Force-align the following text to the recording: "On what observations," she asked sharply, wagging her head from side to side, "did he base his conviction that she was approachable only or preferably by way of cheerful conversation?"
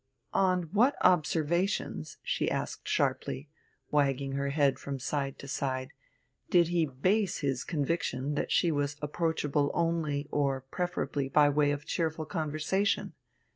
"On 0.33 0.63
what 0.73 0.95
observations," 1.01 2.17
she 2.23 2.49
asked 2.49 2.87
sharply, 2.87 3.49
wagging 3.91 4.31
her 4.31 4.49
head 4.49 4.79
from 4.79 4.97
side 4.97 5.37
to 5.37 5.47
side, 5.47 5.91
"did 6.49 6.69
he 6.69 6.87
base 6.87 7.41
his 7.41 7.63
conviction 7.63 8.33
that 8.33 8.51
she 8.51 8.71
was 8.71 8.95
approachable 9.03 9.69
only 9.75 10.27
or 10.31 10.61
preferably 10.71 11.29
by 11.29 11.49
way 11.49 11.69
of 11.69 11.85
cheerful 11.85 12.25
conversation?" 12.25 13.13